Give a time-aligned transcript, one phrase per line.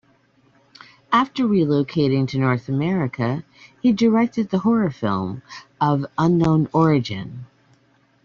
[1.11, 3.43] After relocating to North America,
[3.83, 5.43] he directed the horror film
[5.79, 7.45] "Of Unknown Origin".